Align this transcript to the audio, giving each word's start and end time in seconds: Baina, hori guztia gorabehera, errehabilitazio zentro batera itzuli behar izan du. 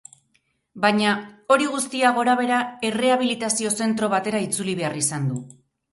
Baina, 0.85 1.11
hori 1.55 1.67
guztia 1.75 2.13
gorabehera, 2.15 2.63
errehabilitazio 2.89 3.75
zentro 3.77 4.11
batera 4.15 4.45
itzuli 4.51 4.79
behar 4.81 4.99
izan 5.03 5.33
du. 5.35 5.39